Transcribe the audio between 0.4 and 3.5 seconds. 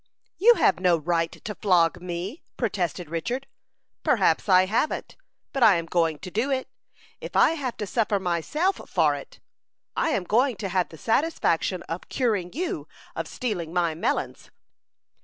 have no right to flog me," protested Richard.